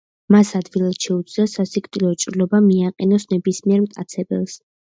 მას 0.35 0.53
ადვილად 0.59 1.05
შეუძლია 1.07 1.45
სასიკვდილო 1.51 2.09
ჭრილობა 2.23 2.63
მიაყენოს 2.71 3.29
ნებისმიერ 3.35 3.85
მტაცებელს. 3.89 4.61